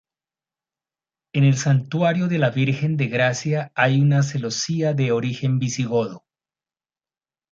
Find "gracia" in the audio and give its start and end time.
3.05-3.71